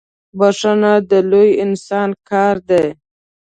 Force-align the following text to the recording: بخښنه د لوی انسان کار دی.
بخښنه 0.37 0.93
د 1.09 1.11
لوی 1.31 1.49
انسان 1.63 2.09
کار 2.29 2.55
دی. 2.69 2.85